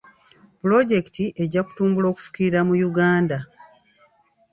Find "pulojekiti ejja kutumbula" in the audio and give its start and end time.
0.59-2.05